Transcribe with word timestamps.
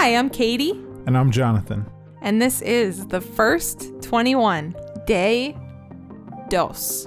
Hi, 0.00 0.16
I'm 0.16 0.30
Katie, 0.30 0.70
And 1.06 1.14
I'm 1.14 1.30
Jonathan. 1.30 1.84
and 2.22 2.40
this 2.40 2.62
is 2.62 3.06
the 3.08 3.20
first 3.20 4.00
21 4.00 4.74
day 5.04 5.54
dose. 6.48 7.06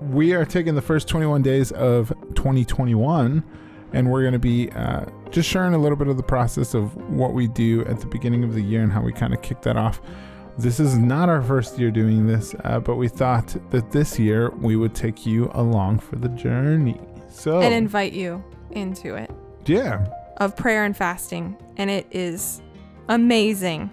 We 0.00 0.32
are 0.32 0.46
taking 0.46 0.74
the 0.74 0.80
first 0.80 1.06
21 1.06 1.42
days 1.42 1.70
of 1.72 2.14
2021, 2.34 3.44
and 3.92 4.10
we're 4.10 4.22
going 4.22 4.32
to 4.32 4.38
be 4.38 4.70
uh, 4.70 5.04
just 5.32 5.50
sharing 5.50 5.74
a 5.74 5.78
little 5.78 5.98
bit 5.98 6.08
of 6.08 6.16
the 6.16 6.22
process 6.22 6.72
of 6.72 6.96
what 7.10 7.34
we 7.34 7.46
do 7.46 7.84
at 7.84 8.00
the 8.00 8.06
beginning 8.06 8.42
of 8.42 8.54
the 8.54 8.62
year 8.62 8.82
and 8.82 8.90
how 8.90 9.02
we 9.02 9.12
kind 9.12 9.34
of 9.34 9.42
kick 9.42 9.60
that 9.60 9.76
off. 9.76 10.00
This 10.56 10.80
is 10.80 10.96
not 10.96 11.28
our 11.28 11.42
first 11.42 11.78
year 11.78 11.90
doing 11.90 12.26
this, 12.26 12.54
uh, 12.64 12.80
but 12.80 12.96
we 12.96 13.06
thought 13.06 13.54
that 13.68 13.92
this 13.92 14.18
year 14.18 14.48
we 14.48 14.76
would 14.76 14.94
take 14.94 15.26
you 15.26 15.50
along 15.52 15.98
for 15.98 16.16
the 16.16 16.30
journey. 16.30 16.98
So, 17.28 17.60
And 17.60 17.74
invite 17.74 18.14
you 18.14 18.42
into 18.70 19.14
it 19.14 19.30
yeah, 19.66 20.06
of 20.38 20.56
prayer 20.56 20.84
and 20.84 20.96
fasting, 20.96 21.56
and 21.76 21.90
it 21.90 22.06
is 22.10 22.60
amazing. 23.08 23.90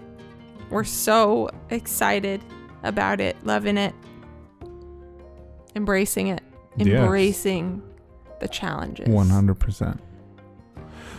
We're 0.70 0.84
so 0.84 1.50
excited 1.70 2.42
about 2.82 3.20
it, 3.20 3.36
loving 3.44 3.76
it, 3.76 3.94
embracing 5.74 6.28
it, 6.28 6.42
Yes. 6.76 6.88
embracing 6.88 7.82
the 8.40 8.48
challenges. 8.48 9.08
100%. 9.08 10.00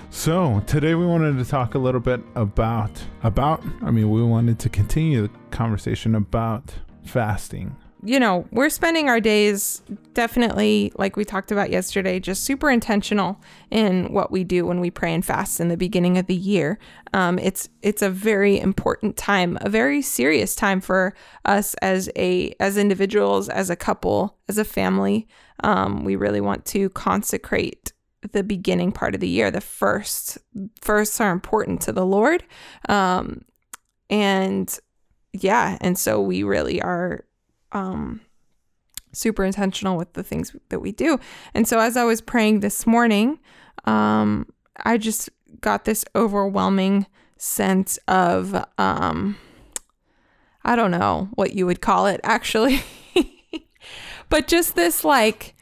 So, 0.09 0.61
today 0.67 0.93
we 0.93 1.05
wanted 1.07 1.37
to 1.43 1.45
talk 1.45 1.73
a 1.73 1.79
little 1.79 1.99
bit 2.01 2.21
about 2.35 3.03
about 3.23 3.63
I 3.81 3.89
mean, 3.89 4.11
we 4.11 4.21
wanted 4.23 4.59
to 4.59 4.69
continue 4.69 5.23
the 5.23 5.29
conversation 5.49 6.13
about 6.13 6.75
fasting. 7.03 7.75
You 8.05 8.19
know, 8.19 8.45
we're 8.51 8.69
spending 8.69 9.07
our 9.07 9.19
days 9.19 9.81
definitely, 10.13 10.91
like 10.97 11.15
we 11.15 11.23
talked 11.23 11.51
about 11.51 11.69
yesterday, 11.69 12.19
just 12.19 12.43
super 12.43 12.69
intentional 12.69 13.39
in 13.71 14.11
what 14.11 14.31
we 14.31 14.43
do 14.43 14.65
when 14.65 14.79
we 14.79 14.91
pray 14.91 15.13
and 15.13 15.25
fast 15.25 15.59
in 15.59 15.69
the 15.69 15.77
beginning 15.77 16.17
of 16.17 16.27
the 16.27 16.35
year. 16.35 16.79
Um, 17.13 17.39
it's 17.39 17.69
it's 17.81 18.01
a 18.01 18.09
very 18.09 18.59
important 18.59 19.15
time, 19.15 19.57
a 19.61 19.69
very 19.69 20.01
serious 20.01 20.53
time 20.55 20.81
for 20.81 21.15
us 21.45 21.75
as 21.75 22.09
a 22.15 22.53
as 22.59 22.77
individuals, 22.77 23.47
as 23.47 23.69
a 23.69 23.75
couple, 23.75 24.37
as 24.49 24.57
a 24.57 24.65
family. 24.65 25.27
Um, 25.63 26.03
we 26.03 26.15
really 26.15 26.41
want 26.41 26.65
to 26.67 26.89
consecrate 26.89 27.93
the 28.33 28.43
beginning 28.43 28.91
part 28.91 29.15
of 29.15 29.21
the 29.21 29.27
year. 29.27 29.49
The 29.49 29.61
first 29.61 30.37
firsts 30.81 31.21
are 31.21 31.31
important 31.31 31.81
to 31.83 31.93
the 31.93 32.05
Lord, 32.05 32.43
um, 32.89 33.45
and 34.09 34.77
yeah, 35.31 35.77
and 35.79 35.97
so 35.97 36.21
we 36.21 36.43
really 36.43 36.81
are 36.81 37.25
um, 37.73 38.21
super 39.11 39.43
intentional 39.43 39.97
with 39.97 40.13
the 40.13 40.23
things 40.23 40.55
that 40.69 40.79
we 40.79 40.91
do. 40.91 41.19
And 41.53 41.67
so 41.67 41.79
as 41.79 41.97
I 41.97 42.03
was 42.03 42.21
praying 42.21 42.59
this 42.61 42.87
morning, 42.87 43.39
um, 43.85 44.47
I 44.77 44.97
just 44.97 45.29
got 45.61 45.85
this 45.85 46.05
overwhelming 46.15 47.05
sense 47.37 47.97
of 48.07 48.55
um, 48.77 49.37
I 50.63 50.75
don't 50.75 50.91
know 50.91 51.29
what 51.35 51.53
you 51.53 51.65
would 51.65 51.81
call 51.81 52.07
it 52.07 52.21
actually, 52.23 52.81
but 54.29 54.47
just 54.47 54.75
this 54.75 55.03
like 55.03 55.55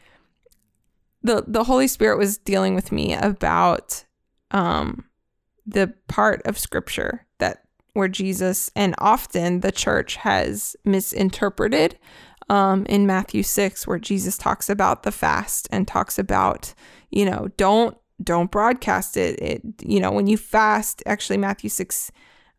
the 1.23 1.43
the 1.47 1.63
Holy 1.63 1.87
Spirit 1.87 2.17
was 2.17 2.37
dealing 2.37 2.75
with 2.75 2.91
me 2.91 3.13
about 3.13 4.05
um, 4.51 5.05
the 5.65 5.93
part 6.07 6.41
of 6.45 6.57
Scripture 6.57 7.25
where 7.93 8.07
Jesus 8.07 8.71
and 8.75 8.95
often 8.97 9.59
the 9.59 9.71
church 9.71 10.15
has 10.17 10.75
misinterpreted 10.85 11.97
um, 12.49 12.85
in 12.87 13.05
Matthew 13.05 13.43
6 13.43 13.87
where 13.87 13.99
Jesus 13.99 14.37
talks 14.37 14.69
about 14.69 15.03
the 15.03 15.11
fast 15.11 15.67
and 15.71 15.87
talks 15.87 16.17
about 16.19 16.73
you 17.09 17.25
know 17.25 17.49
don't 17.57 17.97
don't 18.23 18.51
broadcast 18.51 19.17
it. 19.17 19.39
It 19.41 19.61
you 19.81 19.99
know 19.99 20.11
when 20.11 20.27
you 20.27 20.37
fast 20.37 21.03
actually 21.05 21.37
Matthew 21.37 21.69
6 21.69 22.11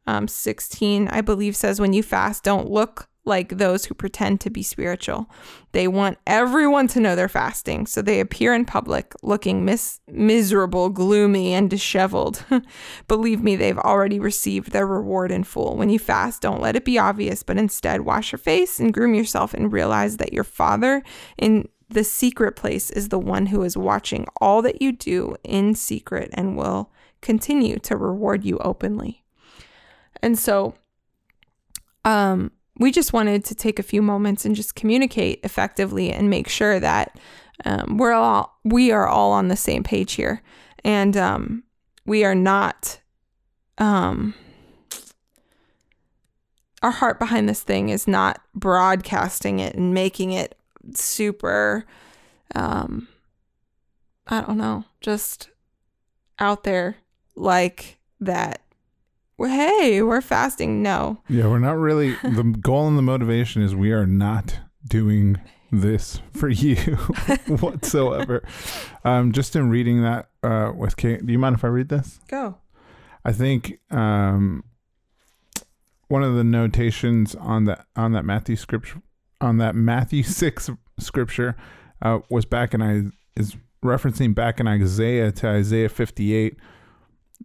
um, 0.07 0.27
16 0.27 1.09
I 1.09 1.21
believe 1.21 1.55
says 1.55 1.81
when 1.81 1.93
you 1.93 2.03
fast 2.03 2.43
don't 2.43 2.71
look 2.71 3.09
like 3.25 3.51
those 3.51 3.85
who 3.85 3.95
pretend 3.95 4.41
to 4.41 4.51
be 4.51 4.63
spiritual 4.63 5.31
they 5.73 5.87
want 5.87 6.19
everyone 6.27 6.89
to 6.89 7.01
know 7.01 7.15
they're 7.15 7.29
fasting 7.29 7.87
so 7.87 8.03
they 8.03 8.21
appear 8.21 8.53
in 8.53 8.65
public 8.65 9.15
looking 9.23 9.65
mis- 9.65 10.01
miserable 10.09 10.89
gloomy 10.89 11.55
and 11.55 11.71
disheveled 11.71 12.45
Believe 13.09 13.43
me, 13.43 13.57
they've 13.57 13.79
already 13.79 14.19
received 14.19 14.73
their 14.73 14.87
reward 14.87 15.31
in 15.31 15.45
full. 15.45 15.77
When 15.77 15.91
you 15.91 15.99
fast, 15.99 16.43
don't 16.43 16.61
let 16.61 16.77
it 16.77 16.85
be 16.85 16.99
obvious, 16.99 17.43
but 17.43 17.59
instead 17.59 18.03
wash 18.03 18.33
your 18.33 18.39
face 18.39 18.79
and 18.79 18.93
groom 18.93 19.15
yourself 19.15 19.55
and 19.55 19.73
realize 19.73 20.17
that 20.19 20.33
your 20.33 20.45
Father 20.45 21.03
in 21.39 21.69
the 21.89 22.05
secret 22.05 22.57
place 22.57 22.91
is 22.91 23.09
the 23.09 23.19
one 23.19 23.47
who 23.47 23.63
is 23.63 23.77
watching 23.77 24.27
all 24.41 24.63
that 24.63 24.81
you 24.81 24.93
do 24.93 25.37
in 25.45 25.75
secret 25.75 26.31
and 26.33 26.57
will 26.57 26.91
continue 27.21 27.79
to 27.81 27.97
reward 27.97 28.45
you 28.45 28.59
openly. 28.59 29.23
And 30.23 30.39
so, 30.39 30.75
um, 32.05 32.53
we 32.79 32.91
just 32.91 33.13
wanted 33.13 33.45
to 33.45 33.55
take 33.55 33.79
a 33.79 33.83
few 33.83 34.03
moments 34.03 34.45
and 34.45 34.57
just 34.57 34.75
communicate 34.75 35.41
effectively 35.45 36.11
and 36.11 36.31
make 36.31 36.49
sure 36.49 36.81
that 36.81 37.19
um, 37.65 37.97
we're 37.99 38.13
all 38.13 38.59
we 38.65 38.91
are 38.91 39.07
all 39.07 39.33
on 39.33 39.49
the 39.49 39.57
same 39.57 39.83
page 39.83 40.15
here, 40.15 40.43
and 40.85 41.17
um, 41.17 41.65
we 42.07 42.25
are 42.25 42.35
not 42.35 43.01
um 43.79 44.35
our 46.83 46.91
heart 46.91 47.19
behind 47.19 47.49
this 47.49 47.63
thing 47.63 47.89
is 47.89 48.09
not 48.09 48.41
broadcasting 48.55 49.61
it 49.61 49.75
and 49.75 49.95
making 49.95 50.33
it 50.33 50.59
super 50.95 51.87
um 52.55 53.09
I 54.27 54.41
don't 54.41 54.59
know, 54.59 54.85
just 55.01 55.51
out 56.39 56.65
there 56.65 56.97
like 57.35 57.99
that. 58.21 58.62
Hey, 59.39 60.03
we're 60.03 60.21
fasting. 60.21 60.83
No. 60.83 61.19
Yeah, 61.29 61.49
we're 61.49 61.59
not 61.59 61.79
really 61.79 62.15
the 62.23 62.57
goal 62.61 62.89
and 62.89 62.97
the 62.97 63.03
motivation 63.03 63.63
is 63.63 63.75
we 63.75 63.93
are 63.93 64.07
not 64.07 64.61
doing 64.87 65.41
this 65.71 66.21
for 66.33 66.49
you 66.51 66.77
whatsoever. 67.47 68.43
Um, 69.05 69.33
just 69.33 69.57
in 69.57 69.71
reading 69.71 70.03
that 70.03 70.29
uh, 70.43 70.73
with 70.75 70.97
Kate, 70.97 71.25
do 71.27 71.33
you 71.33 71.39
mind 71.39 71.57
if 71.57 71.65
I 71.65 71.69
read 71.69 71.89
this? 71.89 72.21
Go. 72.29 72.59
I 73.25 73.33
think 73.33 73.79
um, 73.91 74.65
one 76.09 76.23
of 76.23 76.35
the 76.35 76.45
notations 76.45 77.35
on 77.35 77.65
that 77.65 77.87
on 77.97 78.13
that 78.13 78.25
Matthew 78.25 78.57
scripture 78.57 79.01
on 79.41 79.59
that 79.59 79.75
Matthew 79.75 80.23
six 80.23 80.69
scripture 80.99 81.57
uh, 82.01 82.19
was 82.29 82.45
back 82.45 82.75
in 82.75 82.83
I 82.83 83.11
is 83.41 83.57
referencing 83.85 84.35
back 84.35 84.61
in 84.61 84.67
Isaiah 84.69 85.33
to 85.33 85.49
Isaiah 85.49 85.89
fifty 85.89 86.35
eight. 86.35 86.57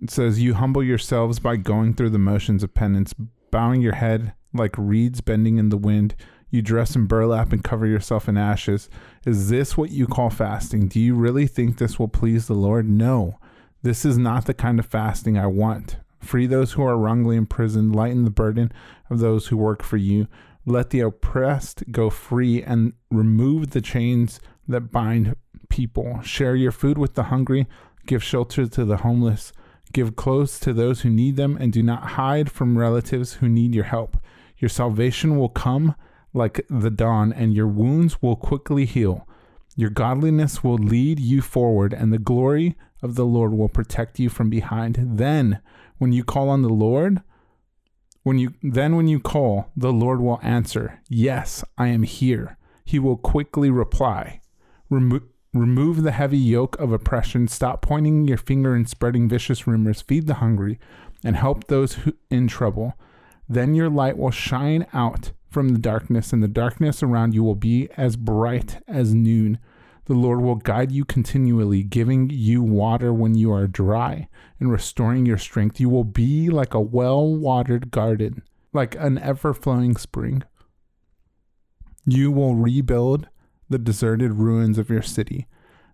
It 0.02 0.12
says, 0.12 0.42
"You 0.42 0.54
humble 0.56 0.84
yourselves 0.84 1.40
by 1.40 1.58
going 1.58 1.94
through 1.94 2.12
the 2.12 2.20
motions 2.20 2.64
of 2.64 2.74
penance, 2.74 3.14
bowing 3.52 3.82
your 3.82 3.96
head 3.96 4.34
like 4.54 4.76
reeds 4.78 5.22
bending 5.22 5.58
in 5.58 5.70
the 5.70 5.78
wind." 5.78 6.16
You 6.50 6.62
dress 6.62 6.96
in 6.96 7.08
burlap 7.08 7.52
and 7.52 7.64
cover 7.64 7.86
yourself 7.86 8.30
in 8.30 8.38
ashes. 8.38 8.90
Is 9.26 9.50
this 9.50 9.76
what 9.76 9.92
you 9.92 10.08
call 10.08 10.30
fasting? 10.30 10.88
Do 10.88 11.00
you 11.00 11.14
really 11.14 11.46
think 11.46 11.78
this 11.78 12.00
will 12.00 12.08
please 12.08 12.48
the 12.48 12.56
Lord? 12.56 12.88
No. 12.88 13.36
This 13.82 14.06
is 14.06 14.18
not 14.18 14.46
the 14.46 14.54
kind 14.54 14.80
of 14.80 14.86
fasting 14.86 15.38
I 15.38 15.48
want. 15.48 15.98
Free 16.20 16.48
those 16.48 16.74
who 16.74 16.84
are 16.84 16.98
wrongly 16.98 17.36
imprisoned, 17.36 17.96
lighten 17.96 18.24
the 18.24 18.30
burden 18.30 18.72
of 19.10 19.20
those 19.20 19.48
who 19.48 19.58
work 19.58 19.84
for 19.84 19.98
you. 19.98 20.28
Let 20.66 20.90
the 20.90 21.02
oppressed 21.02 21.84
go 21.92 22.10
free 22.10 22.64
and 22.64 22.94
remove 23.12 23.72
the 23.72 23.82
chains 23.82 24.40
that 24.68 24.92
bind 24.92 25.36
people. 25.70 26.22
Share 26.22 26.56
your 26.56 26.72
food 26.72 26.98
with 26.98 27.16
the 27.16 27.24
hungry, 27.24 27.68
give 28.06 28.24
shelter 28.24 28.68
to 28.68 28.86
the 28.86 28.98
homeless, 28.98 29.52
give 29.94 30.16
clothes 30.16 30.60
to 30.62 30.74
those 30.74 31.02
who 31.02 31.10
need 31.10 31.36
them, 31.36 31.58
and 31.60 31.72
do 31.74 31.84
not 31.84 32.12
hide 32.12 32.52
from 32.52 32.78
relatives 32.78 33.34
who 33.34 33.48
need 33.48 33.74
your 33.74 33.86
help. 33.86 34.18
Your 34.58 34.70
salvation 34.70 35.38
will 35.38 35.50
come 35.50 35.96
like 36.34 36.66
the 36.70 36.92
dawn, 36.92 37.32
and 37.34 37.54
your 37.54 37.68
wounds 37.68 38.22
will 38.22 38.36
quickly 38.36 38.86
heal. 38.86 39.28
Your 39.76 39.90
godliness 39.90 40.64
will 40.64 40.78
lead 40.78 41.20
you 41.20 41.42
forward, 41.42 41.94
and 41.94 42.12
the 42.12 42.18
glory 42.18 42.76
of 43.04 43.16
the 43.16 43.26
Lord 43.26 43.54
will 43.54 43.70
protect 43.70 44.20
you 44.20 44.30
from 44.30 44.50
behind. 44.50 44.98
Then, 45.00 45.60
when 45.98 46.14
you 46.14 46.24
call 46.24 46.50
on 46.50 46.64
the 46.64 46.70
Lord, 46.70 47.22
when 48.24 48.40
you 48.40 48.54
then 48.62 48.96
when 48.96 49.08
you 49.08 49.20
call, 49.20 49.72
the 49.76 49.94
Lord 49.94 50.20
will 50.20 50.40
answer, 50.42 51.00
"Yes, 51.08 51.64
I 51.78 51.88
am 51.88 52.04
here." 52.04 52.58
He 52.84 53.00
will 53.00 53.18
quickly 53.18 53.70
reply. 53.70 54.42
Remo- 54.90 55.22
remove 55.60 56.04
the 56.04 56.12
heavy 56.12 56.38
yoke 56.38 56.80
of 56.80 56.92
oppression. 56.92 57.48
Stop 57.48 57.82
pointing 57.82 58.28
your 58.28 58.38
finger 58.38 58.76
and 58.76 58.88
spreading 58.88 59.30
vicious 59.30 59.68
rumors. 59.68 60.02
Feed 60.02 60.28
the 60.28 60.36
hungry 60.36 60.80
and 61.24 61.36
help 61.36 61.68
those 61.68 61.94
who 61.94 62.14
in 62.30 62.48
trouble. 62.48 62.94
Then 63.50 63.76
your 63.76 63.90
light 63.90 64.18
will 64.18 64.32
shine 64.32 64.88
out 64.94 65.32
from 65.50 65.70
the 65.70 65.80
darkness, 65.80 66.34
and 66.34 66.44
the 66.44 66.48
darkness 66.48 67.02
around 67.02 67.34
you 67.34 67.44
will 67.44 67.56
be 67.56 67.90
as 67.98 68.16
bright 68.16 68.82
as 68.88 69.14
noon. 69.14 69.58
The 70.06 70.14
Lord 70.14 70.42
will 70.42 70.56
guide 70.56 70.92
you 70.92 71.04
continually, 71.04 71.84
giving 71.84 72.30
you 72.30 72.62
water 72.62 73.14
when 73.14 73.36
you 73.36 73.52
are 73.52 73.68
dry 73.68 74.28
and 74.60 74.72
restoring 74.72 75.26
your 75.26 75.38
strength. 75.38 75.80
You 75.80 75.90
will 75.90 76.04
be 76.04 76.50
like 76.50 76.74
a 76.74 76.80
well 76.82 77.36
watered 77.36 77.92
garden, 77.92 78.44
like 78.74 78.96
an 78.96 79.18
ever 79.18 79.54
flowing 79.54 79.98
spring. 79.98 80.44
You 82.06 82.32
will 82.32 82.56
rebuild 82.56 83.28
the 83.70 83.78
deserted 83.80 84.34
ruins 84.34 84.78
of 84.78 84.90
your 84.90 85.02
city. 85.02 85.48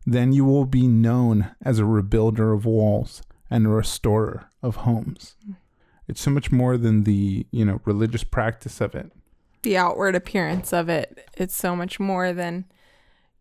Then 0.05 0.33
you 0.33 0.45
will 0.45 0.65
be 0.65 0.87
known 0.87 1.55
as 1.63 1.79
a 1.79 1.83
rebuilder 1.83 2.53
of 2.55 2.65
walls. 2.65 3.21
and 3.49 3.67
a 3.67 3.69
restorer 3.69 4.49
of 4.63 4.77
homes. 4.77 5.35
It's 6.07 6.19
so 6.21 6.31
much 6.31 6.51
more 6.51 6.75
than 6.75 7.03
the, 7.03 7.45
you 7.51 7.63
know, 7.63 7.81
religious 7.85 8.23
practice 8.23 8.81
of 8.81 8.95
it. 8.95 9.11
the 9.61 9.77
outward 9.77 10.15
appearance 10.15 10.73
of 10.73 10.89
it. 10.89 11.29
It's 11.37 11.55
so 11.55 11.75
much 11.75 11.99
more 11.99 12.33
than, 12.33 12.65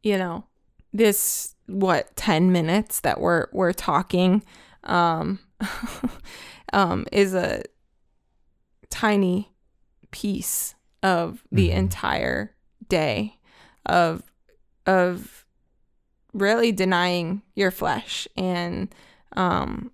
you 0.03 0.19
know, 0.19 0.45
this 0.93 1.55
what 1.67 2.15
10 2.15 2.53
minutes 2.53 3.01
that 3.01 3.21
we're 3.21 3.47
we're 3.53 3.73
talking 3.73 4.45
um 4.85 5.39
um 6.75 7.07
is 7.11 7.33
a 7.35 7.63
tiny 8.91 9.51
piece 10.11 10.75
of 11.03 11.43
the 11.51 11.71
Mhm. 11.71 11.75
entire 11.77 12.55
day 12.89 13.39
of 13.87 14.23
of 14.87 15.45
really 16.33 16.73
denying 16.73 17.43
your 17.55 17.71
flesh 17.71 18.27
and 18.37 18.93
um 19.37 19.91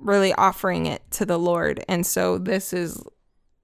really 0.00 0.32
offering 0.34 0.86
it 0.86 1.02
to 1.10 1.26
the 1.26 1.38
Lord. 1.38 1.84
And 1.88 2.06
so 2.06 2.38
this 2.38 2.72
is 2.72 3.02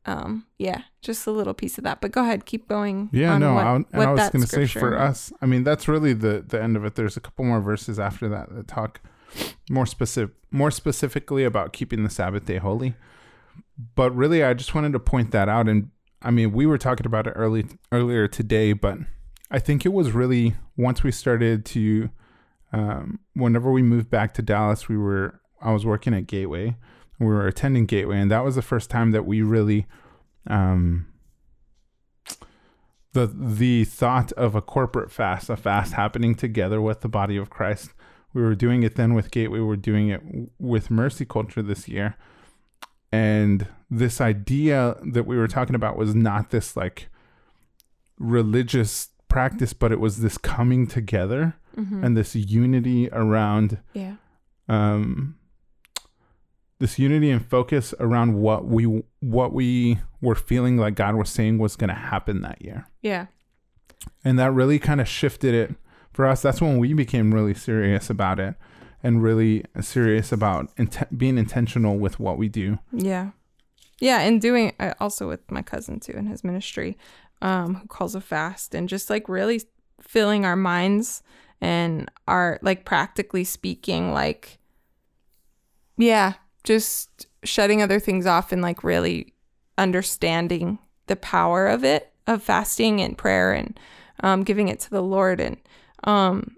um 0.06 0.46
yeah, 0.58 0.82
just 1.00 1.26
a 1.26 1.30
little 1.30 1.54
piece 1.54 1.78
of 1.78 1.84
that. 1.84 2.00
But 2.00 2.12
go 2.12 2.22
ahead, 2.22 2.44
keep 2.44 2.68
going. 2.68 3.08
Yeah, 3.12 3.34
on 3.34 3.40
no, 3.40 3.54
what- 3.54 3.66
I, 3.66 3.74
and 3.76 3.86
what 3.92 4.08
I 4.08 4.12
was 4.12 4.30
going 4.30 4.42
to 4.44 4.48
say 4.48 4.66
for 4.66 4.98
us, 4.98 5.32
I 5.40 5.46
mean, 5.46 5.64
that's 5.64 5.88
really 5.88 6.12
the 6.12 6.44
the 6.46 6.62
end 6.62 6.76
of 6.76 6.84
it. 6.84 6.94
There's 6.94 7.16
a 7.16 7.20
couple 7.20 7.44
more 7.44 7.60
verses 7.60 7.98
after 7.98 8.28
that 8.28 8.54
that 8.54 8.68
talk 8.68 9.00
more 9.70 9.86
specific, 9.86 10.34
more 10.50 10.70
specifically 10.70 11.44
about 11.44 11.72
keeping 11.72 12.04
the 12.04 12.10
Sabbath 12.10 12.44
day 12.44 12.58
holy. 12.58 12.94
But 13.94 14.14
really, 14.14 14.44
I 14.44 14.54
just 14.54 14.74
wanted 14.74 14.92
to 14.92 15.00
point 15.00 15.30
that 15.32 15.48
out. 15.48 15.68
And 15.68 15.90
I 16.22 16.30
mean, 16.30 16.52
we 16.52 16.66
were 16.66 16.78
talking 16.78 17.06
about 17.06 17.26
it 17.26 17.30
early 17.30 17.64
earlier 17.90 18.28
today, 18.28 18.72
but 18.74 18.98
I 19.50 19.58
think 19.58 19.84
it 19.84 19.92
was 19.92 20.12
really 20.12 20.54
once 20.76 21.02
we 21.02 21.12
started 21.12 21.64
to, 21.66 22.10
um, 22.72 23.20
whenever 23.34 23.70
we 23.70 23.82
moved 23.82 24.10
back 24.10 24.34
to 24.34 24.42
Dallas, 24.42 24.88
we 24.88 24.96
were 24.96 25.40
I 25.60 25.72
was 25.72 25.86
working 25.86 26.14
at 26.14 26.26
Gateway. 26.26 26.76
We 27.18 27.26
were 27.26 27.46
attending 27.46 27.86
Gateway, 27.86 28.18
and 28.18 28.30
that 28.30 28.44
was 28.44 28.56
the 28.56 28.62
first 28.62 28.90
time 28.90 29.12
that 29.12 29.24
we 29.24 29.42
really 29.42 29.86
um, 30.46 31.06
the 33.12 33.26
the 33.26 33.84
thought 33.84 34.32
of 34.32 34.54
a 34.54 34.60
corporate 34.60 35.10
fast, 35.10 35.48
a 35.48 35.56
fast 35.56 35.94
happening 35.94 36.34
together 36.34 36.80
with 36.80 37.00
the 37.00 37.08
body 37.08 37.36
of 37.36 37.50
Christ. 37.50 37.90
We 38.34 38.42
were 38.42 38.56
doing 38.56 38.82
it 38.82 38.96
then 38.96 39.14
with 39.14 39.30
Gateway. 39.30 39.60
We're 39.60 39.76
doing 39.76 40.08
it 40.08 40.20
with 40.58 40.90
Mercy 40.90 41.24
Culture 41.24 41.62
this 41.62 41.88
year, 41.88 42.16
and 43.12 43.68
this 43.90 44.20
idea 44.20 44.96
that 45.12 45.24
we 45.24 45.36
were 45.36 45.48
talking 45.48 45.76
about 45.76 45.96
was 45.96 46.14
not 46.14 46.50
this 46.50 46.76
like 46.76 47.08
religious 48.18 49.08
practice, 49.34 49.72
but 49.72 49.90
it 49.92 50.00
was 50.00 50.14
this 50.20 50.38
coming 50.38 50.86
together 50.86 51.42
Mhm. 51.76 52.04
and 52.04 52.16
this 52.16 52.34
unity 52.36 53.08
around 53.12 53.78
yeah. 53.94 54.14
um, 54.68 55.34
this 56.78 56.98
unity 56.98 57.30
and 57.30 57.44
focus 57.44 57.94
around 58.00 58.34
what 58.34 58.66
we 58.66 58.84
what 59.20 59.52
we 59.52 59.98
were 60.20 60.34
feeling 60.34 60.76
like 60.76 60.94
God 60.94 61.14
was 61.16 61.30
saying 61.30 61.58
was 61.58 61.76
going 61.76 61.88
to 61.88 61.94
happen 62.12 62.42
that 62.42 62.62
year, 62.62 62.86
Yeah. 63.02 63.26
and 64.24 64.38
that 64.38 64.52
really 64.52 64.78
kind 64.78 65.00
of 65.00 65.08
shifted 65.08 65.54
it 65.54 65.74
for 66.12 66.26
us. 66.26 66.42
That's 66.42 66.60
when 66.60 66.78
we 66.78 66.92
became 66.94 67.32
really 67.34 67.54
serious 67.54 68.10
about 68.10 68.38
it, 68.40 68.54
and 69.02 69.22
really 69.22 69.64
serious 69.80 70.32
about 70.32 70.70
int- 70.76 71.18
being 71.18 71.38
intentional 71.38 71.98
with 71.98 72.18
what 72.20 72.38
we 72.38 72.48
do. 72.48 72.78
Yeah. 72.92 73.30
Yeah, 74.00 74.20
and 74.20 74.40
doing 74.40 74.72
uh, 74.80 74.94
also 75.00 75.28
with 75.28 75.48
my 75.50 75.62
cousin 75.62 76.00
too 76.00 76.12
in 76.12 76.26
his 76.26 76.42
ministry, 76.44 76.96
um, 77.44 77.74
who 77.74 77.86
calls 77.86 78.14
a 78.14 78.22
fast 78.22 78.74
and 78.74 78.88
just 78.88 79.10
like 79.10 79.28
really 79.28 79.60
filling 80.00 80.46
our 80.46 80.56
minds 80.56 81.22
and 81.60 82.10
our 82.26 82.58
like 82.62 82.86
practically 82.86 83.44
speaking, 83.44 84.12
like 84.12 84.58
yeah, 85.98 86.34
just 86.64 87.26
shutting 87.44 87.82
other 87.82 88.00
things 88.00 88.26
off 88.26 88.50
and 88.50 88.62
like 88.62 88.82
really 88.82 89.34
understanding 89.76 90.78
the 91.06 91.16
power 91.16 91.66
of 91.68 91.84
it, 91.84 92.12
of 92.26 92.42
fasting 92.42 93.02
and 93.02 93.18
prayer 93.18 93.52
and 93.52 93.78
um, 94.20 94.42
giving 94.42 94.68
it 94.68 94.80
to 94.80 94.90
the 94.90 95.02
Lord. 95.02 95.38
And 95.38 95.58
um, 96.04 96.56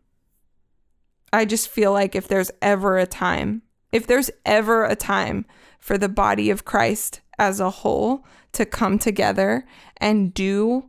I 1.32 1.44
just 1.46 1.68
feel 1.68 1.92
like 1.92 2.14
if 2.14 2.28
there's 2.28 2.52
ever 2.62 2.96
a 2.96 3.06
time, 3.06 3.62
if 3.90 4.06
there's 4.06 4.30
ever 4.44 4.84
a 4.84 4.94
time 4.94 5.46
for 5.80 5.98
the 5.98 6.08
body 6.08 6.48
of 6.48 6.64
Christ 6.64 7.20
as 7.38 7.60
a 7.60 7.70
whole 7.70 8.24
to 8.52 8.64
come 8.64 8.98
together 8.98 9.66
and 9.98 10.32
do 10.34 10.88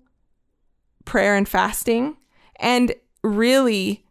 prayer 1.05 1.35
and 1.35 1.47
fasting 1.47 2.17
and 2.59 2.93
really 3.23 4.05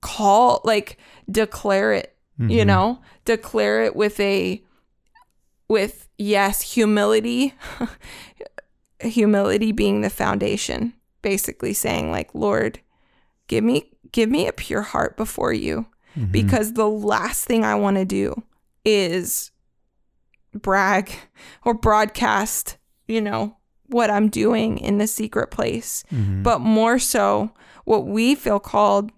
call, 0.00 0.60
like, 0.64 0.98
declare 1.30 1.92
it 1.92 2.12
you 2.38 2.62
Mhm. 2.62 2.66
know 2.66 2.98
declare 3.24 3.82
it 3.84 3.96
with 3.96 4.20
a 4.20 4.62
with 5.68 6.06
yes 6.18 6.60
humility 6.74 7.54
humility 9.00 9.72
being 9.72 10.00
the 10.02 10.10
foundation 10.10 10.92
basically 11.22 11.72
saying 11.72 12.10
like 12.10 12.34
lord 12.34 12.78
give 13.48 13.64
me 13.64 13.90
give 14.12 14.28
me 14.30 14.46
a 14.46 14.52
pure 14.52 14.82
heart 14.82 15.16
before 15.16 15.52
you 15.52 15.86
Mhm. 16.16 16.30
because 16.32 16.74
the 16.74 16.88
last 16.88 17.46
thing 17.46 17.64
i 17.64 17.74
want 17.74 17.96
to 17.96 18.04
do 18.04 18.42
is 18.84 19.50
brag 20.56 21.10
or 21.64 21.74
broadcast 21.74 22.76
you 23.08 23.20
know 23.20 23.56
what 23.88 24.10
i'm 24.10 24.28
doing 24.28 24.78
in 24.78 24.98
the 24.98 25.06
secret 25.06 25.50
place 25.50 26.02
Mhm. 26.12 26.42
but 26.42 26.60
more 26.60 26.98
so 26.98 27.50
what 27.84 28.06
we 28.06 28.34
feel 28.34 28.58
called 28.58 29.12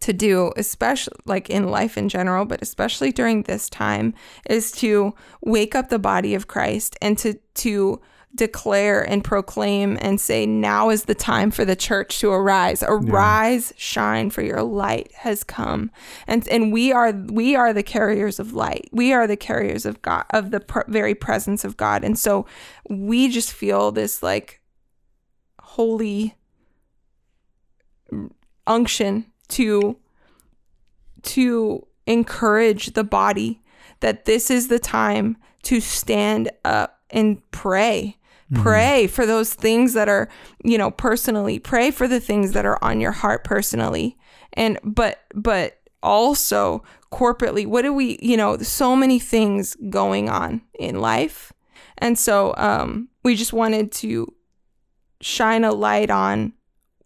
to 0.00 0.12
do 0.12 0.52
especially 0.56 1.16
like 1.24 1.48
in 1.48 1.68
life 1.70 1.96
in 1.96 2.08
general 2.08 2.44
but 2.44 2.60
especially 2.62 3.10
during 3.12 3.42
this 3.42 3.68
time 3.70 4.12
is 4.50 4.70
to 4.72 5.14
wake 5.42 5.74
up 5.74 5.88
the 5.88 5.98
body 5.98 6.34
of 6.34 6.46
Christ 6.46 6.96
and 7.00 7.16
to 7.18 7.34
to 7.54 8.00
declare 8.34 9.02
and 9.02 9.24
proclaim 9.24 9.98
and 10.00 10.20
say 10.20 10.46
now 10.46 10.90
is 10.90 11.04
the 11.04 11.14
time 11.14 11.50
for 11.50 11.64
the 11.64 11.74
church 11.74 12.20
to 12.20 12.30
arise. 12.30 12.82
Arise 12.86 13.72
shine 13.76 14.30
for 14.30 14.42
your 14.42 14.62
light 14.62 15.12
has 15.16 15.42
come. 15.42 15.90
And 16.26 16.46
and 16.48 16.72
we 16.72 16.92
are 16.92 17.12
we 17.12 17.56
are 17.56 17.72
the 17.72 17.82
carriers 17.82 18.38
of 18.38 18.52
light. 18.52 18.88
We 18.92 19.12
are 19.12 19.26
the 19.26 19.36
carriers 19.36 19.86
of 19.86 20.00
God 20.02 20.24
of 20.30 20.50
the 20.50 20.60
pr- 20.60 20.80
very 20.88 21.14
presence 21.14 21.64
of 21.64 21.76
God. 21.76 22.04
And 22.04 22.18
so 22.18 22.46
we 22.88 23.28
just 23.28 23.52
feel 23.52 23.92
this 23.92 24.22
like 24.22 24.60
holy 25.60 26.36
unction 28.66 29.26
to 29.48 29.96
to 31.22 31.86
encourage 32.06 32.92
the 32.92 33.04
body 33.04 33.62
that 34.00 34.26
this 34.26 34.50
is 34.50 34.68
the 34.68 34.78
time 34.78 35.36
to 35.62 35.80
stand 35.80 36.50
up 36.64 37.00
and 37.10 37.50
pray 37.50 38.17
pray 38.54 39.06
for 39.06 39.26
those 39.26 39.52
things 39.54 39.92
that 39.92 40.08
are 40.08 40.28
you 40.64 40.78
know 40.78 40.90
personally 40.90 41.58
pray 41.58 41.90
for 41.90 42.08
the 42.08 42.20
things 42.20 42.52
that 42.52 42.64
are 42.64 42.78
on 42.82 43.00
your 43.00 43.12
heart 43.12 43.44
personally. 43.44 44.16
And 44.54 44.78
but 44.82 45.20
but 45.34 45.78
also 46.02 46.82
corporately 47.12 47.66
what 47.66 47.82
do 47.82 47.92
we 47.92 48.18
you 48.22 48.36
know 48.36 48.56
so 48.58 48.94
many 48.96 49.18
things 49.18 49.76
going 49.90 50.28
on 50.30 50.62
in 50.78 51.00
life. 51.00 51.52
And 51.98 52.18
so 52.18 52.54
um 52.56 53.08
we 53.22 53.34
just 53.34 53.52
wanted 53.52 53.92
to 53.92 54.32
shine 55.20 55.64
a 55.64 55.72
light 55.72 56.10
on 56.10 56.52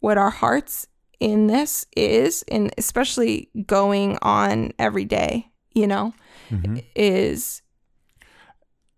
what 0.01 0.19
our 0.19 0.31
hearts 0.31 0.87
in 1.19 1.47
this 1.47 1.87
is 1.97 2.45
and 2.49 2.73
especially 2.79 3.49
going 3.67 4.19
on 4.23 4.73
every 4.79 5.05
day 5.05 5.49
you 5.75 5.87
know 5.87 6.13
Mhm. 6.51 6.85
is 6.95 7.63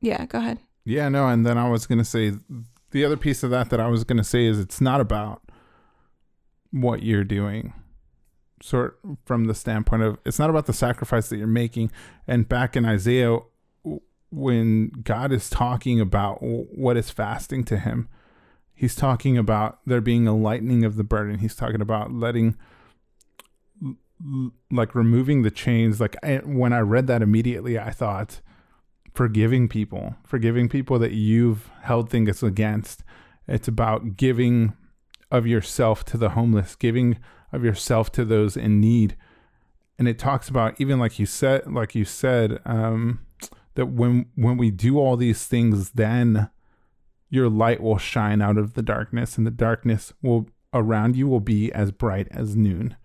yeah 0.01 0.27
go 0.27 0.39
ahead 0.39 0.59
Yeah, 0.85 1.09
no, 1.09 1.29
and 1.29 1.47
then 1.47 1.57
I 1.57 1.69
was 1.69 1.87
gonna 1.87 2.05
say 2.05 2.33
the 2.91 3.05
other 3.05 3.17
piece 3.17 3.43
of 3.43 3.51
that 3.51 3.71
that 3.71 3.81
I 3.81 3.89
was 3.89 4.05
gonna 4.05 4.25
say 4.25 4.45
is 4.47 4.59
it's 4.59 4.81
not 4.81 5.01
about 5.01 5.43
what 6.71 7.03
you're 7.03 7.25
doing, 7.25 7.73
sort 8.63 8.99
from 9.25 9.45
the 9.45 9.55
standpoint 9.55 10.03
of 10.03 10.19
it's 10.25 10.39
not 10.39 10.51
about 10.51 10.67
the 10.67 10.73
sacrifice 10.73 11.29
that 11.29 11.39
you're 11.39 11.47
making. 11.47 11.91
And 12.27 12.49
back 12.49 12.77
in 12.77 12.85
Isaiah, 12.85 13.39
when 14.31 14.89
God 15.03 15.33
is 15.33 15.49
talking 15.49 16.01
about 16.01 16.39
what 16.43 16.97
is 16.97 17.11
fasting 17.11 17.65
to 17.65 17.79
Him, 17.79 18.09
He's 18.75 18.97
talking 18.97 19.39
about 19.39 19.79
there 19.87 20.01
being 20.01 20.27
a 20.27 20.37
lightening 20.37 20.85
of 20.85 20.97
the 20.97 21.05
burden. 21.05 21.39
He's 21.39 21.55
talking 21.55 21.81
about 21.81 22.13
letting 22.13 22.57
like 24.71 24.95
removing 24.95 25.43
the 25.43 25.51
chains 25.51 26.01
like 26.01 26.17
I, 26.23 26.37
when 26.37 26.73
i 26.73 26.79
read 26.79 27.09
that 27.09 27.21
immediately 27.21 27.79
i 27.79 27.91
thought 27.91 28.41
forgiving 29.15 29.69
people, 29.69 30.17
forgiving 30.25 30.69
people 30.69 30.99
that 30.99 31.13
you've 31.13 31.71
held 31.83 32.11
things 32.11 32.43
against. 32.43 33.05
It's 33.47 33.69
about 33.69 34.17
giving 34.17 34.75
of 35.31 35.47
yourself 35.47 36.05
to 36.07 36.19
the 36.19 36.31
homeless, 36.31 36.75
giving 36.75 37.19
of 37.53 37.65
yourself 37.65 38.11
to 38.13 38.25
those 38.25 38.57
in 38.57 38.81
need. 38.81 39.17
And 39.99 40.09
it 40.09 40.19
talks 40.19 40.49
about 40.49 40.81
even 40.81 40.99
like 40.99 41.19
you 41.19 41.27
said, 41.27 41.73
like 41.73 41.95
you 41.95 42.05
said, 42.05 42.61
um, 42.65 43.21
that 43.75 43.87
when 43.87 44.27
when 44.35 44.57
we 44.57 44.71
do 44.71 44.99
all 44.99 45.17
these 45.17 45.47
things, 45.47 45.91
then 45.91 46.51
your 47.31 47.49
light 47.49 47.81
will 47.81 47.99
shine 47.99 48.43
out 48.43 48.59
of 48.59 48.75
the 48.75 48.83
darkness, 48.83 49.39
and 49.39 49.47
the 49.47 49.53
darkness 49.53 50.13
will 50.23 50.49
around 50.73 51.15
you 51.15 51.29
will 51.29 51.41
be 51.41 51.73
as 51.73 51.93
bright 51.93 52.27
as 52.33 52.57
noon. 52.57 52.97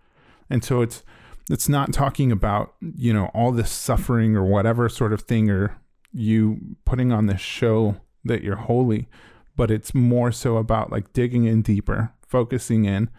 And 0.50 0.64
so 0.64 0.82
it's 0.82 1.04
it's 1.50 1.70
not 1.70 1.94
talking 1.94 2.32
about, 2.32 2.74
you 2.96 3.14
know, 3.14 3.32
all 3.34 3.52
this 3.52 3.72
suffering 3.72 4.36
or 4.36 4.44
whatever 4.44 4.90
sort 4.90 5.14
of 5.14 5.22
thing 5.22 5.50
or 5.50 5.80
you 6.12 6.76
putting 6.86 7.12
on 7.12 7.28
this 7.28 7.42
show 7.42 7.98
that 8.24 8.44
you're 8.44 8.56
holy, 8.56 9.08
but 9.56 9.72
it's 9.72 9.94
more 9.94 10.32
so 10.32 10.58
about 10.58 10.92
like 10.92 11.14
digging 11.14 11.46
in 11.46 11.62
deeper, 11.62 12.14
focusing 12.28 12.86
in 12.86 13.10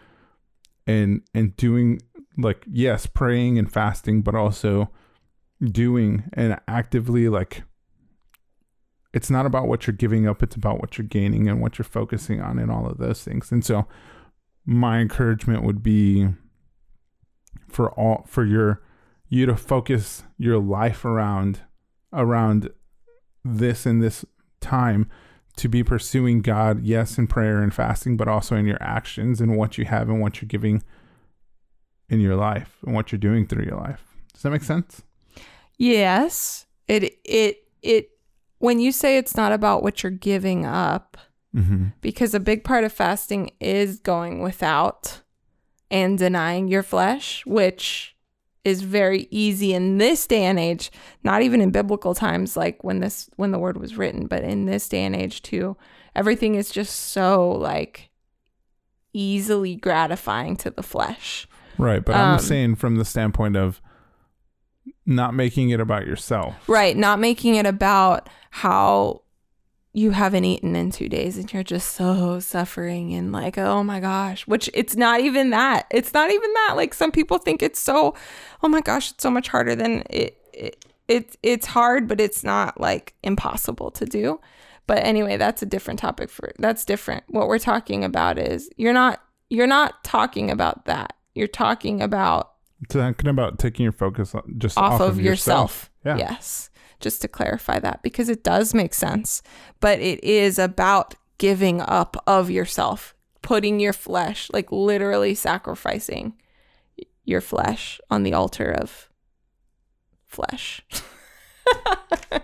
and 0.87 1.23
and 1.35 1.57
doing 1.57 2.01
like 2.37 2.65
yes, 2.71 3.07
praying 3.07 3.59
and 3.59 3.71
fasting, 3.71 4.23
but 4.23 4.35
also 4.35 4.91
doing 5.63 6.25
and 6.33 6.59
actively 6.67 7.29
like 7.29 7.63
it's 9.13 9.31
not 9.31 9.45
about 9.45 9.67
what 9.67 9.87
you're 9.87 9.95
giving 9.95 10.29
up, 10.29 10.43
it's 10.43 10.57
about 10.57 10.81
what 10.81 10.97
you're 10.97 11.07
gaining 11.07 11.49
and 11.49 11.61
what 11.61 11.79
you're 11.79 11.85
focusing 11.85 12.41
on 12.41 12.59
and 12.59 12.71
all 12.71 12.87
of 12.87 12.99
those 12.99 13.25
things. 13.25 13.51
And 13.51 13.65
so 13.65 13.87
my 14.65 15.01
encouragement 15.01 15.65
would 15.65 15.83
be 15.83 16.29
for 17.69 17.91
all 17.93 18.25
for 18.27 18.45
your 18.45 18.83
you 19.29 19.47
to 19.47 19.57
focus 19.57 20.25
your 20.39 20.59
life 20.59 21.05
around 21.05 21.61
around 22.13 22.71
this 23.45 23.87
in 23.87 24.01
this 24.01 24.25
time 24.61 25.09
to 25.57 25.69
be 25.69 25.83
pursuing 25.83 26.41
God, 26.43 26.85
yes, 26.85 27.19
in 27.19 27.27
prayer 27.27 27.63
and 27.63 27.73
fasting, 27.75 28.17
but 28.17 28.29
also 28.29 28.57
in 28.57 28.67
your 28.67 28.83
actions 28.83 29.41
and 29.41 29.57
what 29.57 29.77
you 29.79 29.85
have 29.85 30.09
and 30.09 30.21
what 30.21 30.41
you're 30.41 30.49
giving 30.49 30.83
in 32.09 32.21
your 32.21 32.37
life 32.37 32.77
and 32.85 32.95
what 32.95 33.13
you're 33.13 33.19
doing 33.19 33.47
through 33.47 33.65
your 33.65 33.77
life. 33.77 34.03
Does 34.33 34.43
that 34.43 34.51
make 34.51 34.63
sense? 34.63 35.03
Yes. 35.77 36.67
It 36.89 37.19
it 37.25 37.69
it 37.83 38.11
when 38.59 38.79
you 38.81 38.93
say 38.93 39.17
it's 39.17 39.37
not 39.37 39.53
about 39.53 39.83
what 39.83 40.03
you're 40.03 40.11
giving 40.13 40.65
up, 40.67 41.17
Mm-hmm. 41.55 41.87
because 42.01 42.33
a 42.33 42.39
big 42.39 42.63
part 42.63 42.85
of 42.85 42.93
fasting 42.93 43.51
is 43.59 43.99
going 43.99 44.41
without 44.41 45.23
and 45.91 46.17
denying 46.17 46.69
your 46.69 46.85
flesh, 46.85 47.45
which 47.45 48.15
is 48.71 48.83
very 48.83 49.29
easy 49.31 49.75
in 49.75 49.99
this 49.99 50.27
day 50.27 50.45
and 50.45 50.59
age, 50.59 50.91
not 51.23 51.43
even 51.43 51.61
in 51.61 51.71
biblical 51.71 52.15
times 52.15 52.57
like 52.57 52.83
when 52.83 53.01
this 53.01 53.29
when 53.37 53.51
the 53.51 53.59
word 53.59 53.77
was 53.79 53.97
written, 53.97 54.27
but 54.27 54.43
in 54.45 54.65
this 54.67 54.89
day 54.89 55.05
and 55.05 55.15
age 55.15 55.43
too. 55.43 55.77
Everything 56.15 56.55
is 56.55 56.71
just 56.71 56.95
so 57.13 57.51
like 57.53 58.11
easily 59.13 59.75
gratifying 59.77 60.57
to 60.57 60.71
the 60.71 60.83
flesh. 60.83 61.47
Right, 61.79 62.05
but 62.05 62.15
I'm 62.15 62.35
Um, 62.35 62.39
saying 62.39 62.77
from 62.77 62.97
the 62.97 63.05
standpoint 63.05 63.57
of 63.57 63.81
not 65.07 65.35
making 65.35 65.71
it 65.71 65.81
about 65.81 66.07
yourself. 66.07 66.55
Right, 66.69 66.97
not 66.97 67.19
making 67.19 67.55
it 67.57 67.67
about 67.67 68.29
how 68.51 69.23
you 69.93 70.13
haven't 70.13 70.45
eaten 70.45 70.77
in 70.77 70.91
2 70.91 71.09
days 71.09 71.37
and 71.37 71.53
you're 71.53 71.65
just 71.65 71.93
so 71.93 72.39
suffering 72.39 73.13
and 73.13 73.33
like, 73.33 73.59
oh 73.59 73.83
my 73.83 73.99
gosh, 74.01 74.47
which 74.47 74.71
it's 74.73 74.97
not 74.97 75.21
even 75.21 75.51
that. 75.51 75.87
It's 75.91 76.15
not 76.15 76.31
even 76.31 76.53
that. 76.55 76.75
Like 76.77 76.95
some 76.95 77.11
people 77.11 77.39
think 77.39 77.63
it's 77.63 77.81
so 77.81 78.15
oh 78.63 78.69
my 78.69 78.81
gosh, 78.81 79.11
it's 79.11 79.23
so 79.23 79.31
much 79.31 79.49
harder 79.49 79.75
than 79.75 80.05
it 80.09 80.37
it, 80.53 80.85
it 81.09 81.37
it's 81.43 81.67
hard, 81.67 82.07
but 82.07 82.21
it's 82.21 82.45
not 82.45 82.81
like 82.81 83.15
impossible 83.23 83.91
to 83.93 84.05
do. 84.05 84.41
But 84.87 85.05
anyway, 85.05 85.37
that's 85.37 85.63
a 85.63 85.67
different 85.67 86.01
topic 86.01 86.31
for 86.31 86.53
that's 86.59 86.85
different. 86.85 87.25
What 87.29 87.49
we're 87.49 87.59
talking 87.59 88.05
about 88.05 88.39
is 88.39 88.71
you're 88.77 88.93
not 88.93 89.21
you're 89.49 89.67
not 89.67 90.05
talking 90.05 90.51
about 90.51 90.85
that. 90.85 91.15
You're 91.35 91.49
talking 91.49 92.01
about 92.01 92.51
Talking 92.89 93.29
about 93.29 93.59
taking 93.59 93.83
your 93.83 93.93
focus 93.93 94.35
just 94.57 94.79
off, 94.79 95.03
of, 95.03 95.21
yourself. 95.21 95.91
Yeah. 96.05 96.17
Yes. 96.17 96.70
Just 97.01 97.23
to 97.23 97.29
clarify 97.29 97.79
that 97.81 98.03
because 98.03 98.29
it 98.29 98.45
does 98.45 98.75
make 98.75 98.93
sense, 98.95 99.43
but 99.81 99.99
it 100.01 100.23
is 100.23 100.59
about 100.59 101.15
giving 101.39 101.81
up 101.81 102.23
of 102.27 102.51
yourself, 102.51 103.15
putting 103.43 103.81
your 103.81 103.95
flesh, 103.95 104.51
like 104.53 104.71
literally 104.71 105.35
sacrificing 105.35 106.35
your 107.25 107.41
flesh 107.41 108.01
on 108.11 108.23
the 108.23 108.35
altar 108.35 108.71
of 108.71 109.09
flesh. 110.27 110.83
Does 112.31 112.41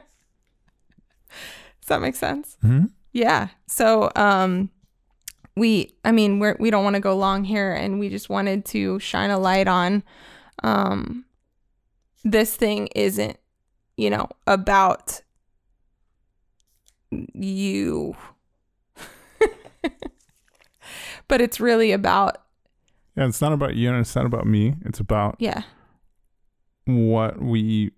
that 1.88 2.00
make 2.00 2.16
sense? 2.16 2.56
Mhm. 2.64 2.90
Yeah. 3.12 3.48
So, 3.68 4.10
um, 4.16 4.70
we, 5.56 5.92
I 6.04 6.12
mean, 6.12 6.38
we're, 6.38 6.56
we 6.58 6.70
don't 6.70 6.84
want 6.84 6.94
to 6.96 7.00
go 7.00 7.16
long 7.16 7.44
here 7.44 7.72
and 7.72 7.98
we 7.98 8.08
just 8.08 8.28
wanted 8.28 8.64
to 8.66 8.98
shine 8.98 9.30
a 9.30 9.38
light 9.38 9.68
on, 9.68 10.02
um, 10.62 11.25
this 12.25 12.56
thing 12.56 12.88
isn't, 12.94 13.38
you 13.97 14.11
know, 14.11 14.29
about 14.47 15.23
you, 17.11 18.15
but 21.29 21.41
it's 21.41 21.61
really 21.61 21.93
about, 21.93 22.38
Yeah, 23.17 23.26
it's 23.26 23.41
not 23.41 23.53
about 23.53 23.75
you 23.75 23.88
and 23.88 23.99
it's 23.99 24.15
not 24.15 24.26
about 24.26 24.47
me. 24.47 24.75
It's 24.85 25.00
about 25.00 25.37
yeah, 25.38 25.62
what 26.85 27.41
we 27.41 27.93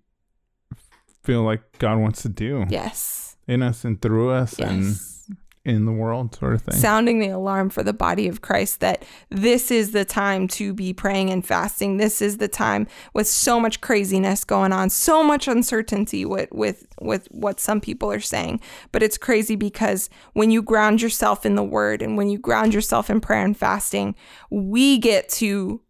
feel 1.23 1.43
like 1.43 1.77
God 1.79 1.99
wants 1.99 2.21
to 2.23 2.29
do 2.29 2.65
yes, 2.69 3.35
in 3.47 3.61
us 3.61 3.83
and 3.83 4.01
through 4.01 4.31
us 4.31 4.57
and 4.59 4.83
yes. 4.85 5.29
In 5.69 5.85
the 5.85 5.91
world 5.91 6.35
sort 6.35 6.53
of 6.53 6.61
thing. 6.61 6.75
sounding 6.75 7.19
the 7.19 7.29
alarm 7.29 7.69
for 7.69 7.83
the 7.83 7.93
body 7.93 8.27
of 8.27 8.41
Christ 8.41 8.79
that 8.79 9.03
this 9.29 9.71
is 9.71 9.91
the 9.91 10.05
time 10.05 10.47
to 10.49 10.73
be 10.73 10.93
praying 10.93 11.29
and 11.29 11.45
fasting. 11.45 11.97
This 11.97 12.21
is 12.21 12.37
the 12.37 12.47
time 12.47 12.87
with 13.13 13.27
so 13.27 13.59
much 13.59 13.81
craziness 13.81 14.43
going 14.43 14.71
on, 14.71 14.89
so 14.89 15.23
much 15.23 15.47
uncertainty 15.47 16.25
with 16.25 16.49
with 16.51 16.87
with 17.01 17.27
what 17.31 17.59
some 17.59 17.81
people 17.81 18.11
are 18.11 18.19
saying. 18.19 18.59
But 18.91 19.03
it's 19.03 19.17
crazy 19.17 19.55
because 19.55 20.09
when 20.33 20.51
you 20.51 20.61
ground 20.61 21.01
yourself 21.01 21.45
in 21.45 21.55
the 21.55 21.63
word 21.63 22.01
and 22.01 22.17
when 22.17 22.29
you 22.29 22.37
ground 22.37 22.73
yourself 22.73 23.09
in 23.09 23.21
prayer 23.21 23.45
and 23.45 23.57
fasting, 23.57 24.15
we 24.49 24.97
get 24.97 25.29
to 25.29 25.81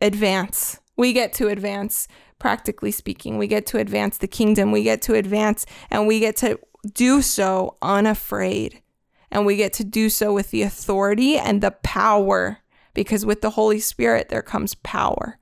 advance. 0.00 0.78
We 0.96 1.12
get 1.12 1.32
to 1.34 1.48
advance 1.48 2.08
practically 2.38 2.90
speaking. 2.90 3.38
We 3.38 3.46
get 3.46 3.66
to 3.66 3.78
advance 3.78 4.18
the 4.18 4.28
kingdom. 4.28 4.72
We 4.72 4.82
get 4.82 5.02
to 5.02 5.14
advance 5.14 5.66
and 5.90 6.06
we 6.06 6.20
get 6.20 6.36
to 6.36 6.58
do 6.92 7.22
so 7.22 7.76
unafraid. 7.82 8.82
And 9.30 9.44
we 9.44 9.56
get 9.56 9.72
to 9.74 9.84
do 9.84 10.08
so 10.08 10.32
with 10.32 10.50
the 10.50 10.62
authority 10.62 11.36
and 11.36 11.60
the 11.60 11.72
power, 11.72 12.58
because 12.94 13.26
with 13.26 13.40
the 13.40 13.50
Holy 13.50 13.80
Spirit, 13.80 14.28
there 14.28 14.42
comes 14.42 14.74
power, 14.76 15.38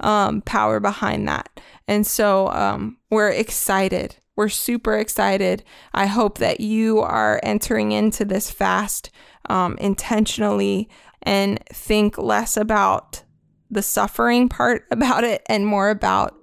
um, 0.00 0.42
power 0.42 0.80
behind 0.80 1.26
that. 1.28 1.60
And 1.88 2.06
so 2.06 2.48
um, 2.48 2.98
we're 3.10 3.30
excited. 3.30 4.16
We're 4.36 4.48
super 4.48 4.96
excited. 4.96 5.64
I 5.92 6.06
hope 6.06 6.38
that 6.38 6.60
you 6.60 7.00
are 7.00 7.40
entering 7.42 7.92
into 7.92 8.24
this 8.24 8.50
fast 8.50 9.10
um, 9.48 9.76
intentionally 9.78 10.88
and 11.22 11.62
think 11.66 12.18
less 12.18 12.56
about 12.56 13.22
the 13.70 13.82
suffering 13.82 14.48
part 14.48 14.86
about 14.90 15.24
it 15.24 15.42
and 15.46 15.66
more 15.66 15.90
about 15.90 16.36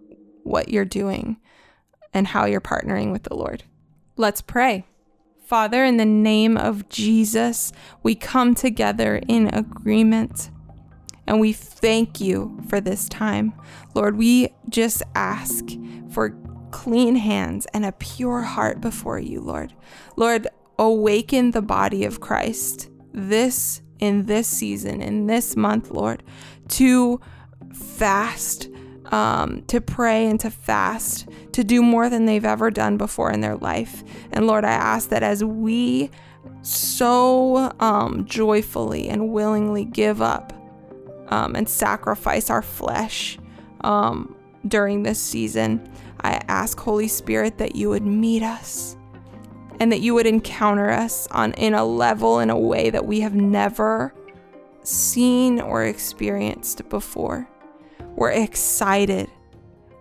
what 0.43 0.69
you're 0.69 0.85
doing 0.85 1.37
and 2.13 2.27
how 2.27 2.45
you're 2.45 2.61
partnering 2.61 3.11
with 3.11 3.23
the 3.23 3.35
Lord. 3.35 3.63
Let's 4.19 4.41
pray. 4.41 4.85
Father, 5.45 5.85
in 5.85 5.95
the 5.95 6.03
name 6.03 6.57
of 6.57 6.89
Jesus, 6.89 7.71
we 8.03 8.15
come 8.15 8.53
together 8.53 9.21
in 9.29 9.47
agreement 9.47 10.51
and 11.25 11.39
we 11.39 11.53
thank 11.53 12.19
you 12.19 12.59
for 12.67 12.81
this 12.81 13.07
time. 13.07 13.53
Lord, 13.95 14.17
we 14.17 14.49
just 14.67 15.03
ask 15.15 15.63
for 16.11 16.37
clean 16.71 17.15
hands 17.15 17.65
and 17.73 17.85
a 17.85 17.93
pure 17.93 18.41
heart 18.41 18.81
before 18.81 19.19
you, 19.19 19.39
Lord. 19.39 19.73
Lord, 20.17 20.49
awaken 20.77 21.51
the 21.51 21.61
body 21.61 22.03
of 22.03 22.19
Christ 22.19 22.89
this 23.13 23.81
in 23.99 24.25
this 24.25 24.49
season, 24.49 25.01
in 25.01 25.27
this 25.27 25.55
month, 25.55 25.91
Lord, 25.91 26.23
to 26.67 27.21
fast, 27.73 28.67
um, 29.05 29.63
to 29.67 29.81
pray 29.81 30.27
and 30.27 30.39
to 30.39 30.51
fast, 30.51 31.27
to 31.53 31.63
do 31.63 31.81
more 31.81 32.09
than 32.09 32.25
they've 32.25 32.45
ever 32.45 32.69
done 32.69 32.97
before 32.97 33.31
in 33.31 33.41
their 33.41 33.57
life. 33.57 34.03
And 34.31 34.47
Lord, 34.47 34.65
I 34.65 34.71
ask 34.71 35.09
that 35.09 35.23
as 35.23 35.43
we 35.43 36.09
so 36.61 37.73
um, 37.79 38.25
joyfully 38.25 39.09
and 39.09 39.29
willingly 39.29 39.85
give 39.85 40.21
up 40.21 40.53
um, 41.27 41.55
and 41.55 41.67
sacrifice 41.67 42.49
our 42.49 42.61
flesh 42.61 43.37
um, 43.81 44.35
during 44.67 45.03
this 45.03 45.21
season, 45.21 45.91
I 46.21 46.41
ask, 46.47 46.79
Holy 46.79 47.07
Spirit, 47.07 47.57
that 47.59 47.75
you 47.75 47.89
would 47.89 48.05
meet 48.05 48.43
us 48.43 48.97
and 49.79 49.91
that 49.91 50.01
you 50.01 50.13
would 50.13 50.27
encounter 50.27 50.89
us 50.89 51.27
on 51.27 51.53
in 51.53 51.73
a 51.73 51.85
level 51.85 52.39
in 52.39 52.49
a 52.49 52.59
way 52.59 52.89
that 52.89 53.05
we 53.05 53.21
have 53.21 53.35
never 53.35 54.13
seen 54.83 55.61
or 55.61 55.85
experienced 55.85 56.87
before. 56.89 57.47
We're 58.19 58.31
excited. 58.31 59.31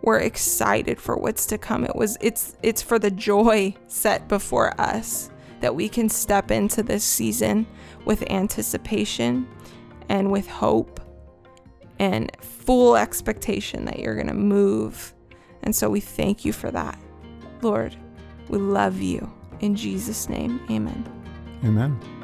We're 0.02 0.18
excited 0.18 1.00
for 1.00 1.16
what's 1.16 1.46
to 1.46 1.56
come. 1.56 1.84
It 1.84 1.94
was 1.94 2.18
it's 2.20 2.56
it's 2.64 2.82
for 2.82 2.98
the 2.98 3.12
joy 3.12 3.76
set 3.86 4.26
before 4.26 4.78
us 4.80 5.30
that 5.60 5.76
we 5.76 5.88
can 5.88 6.08
step 6.08 6.50
into 6.50 6.82
this 6.82 7.04
season 7.04 7.64
with 8.04 8.28
anticipation 8.28 9.46
and 10.08 10.32
with 10.32 10.48
hope 10.48 11.00
and 12.00 12.32
full 12.40 12.96
expectation 12.96 13.84
that 13.84 14.00
you're 14.00 14.16
going 14.16 14.26
to 14.26 14.34
move. 14.34 15.14
And 15.62 15.74
so 15.74 15.88
we 15.88 16.00
thank 16.00 16.44
you 16.44 16.52
for 16.52 16.72
that. 16.72 16.98
Lord, 17.62 17.96
we 18.48 18.58
love 18.58 19.00
you. 19.00 19.32
In 19.60 19.76
Jesus' 19.76 20.28
name, 20.28 20.60
amen. 20.68 21.04
Amen. 21.64 22.17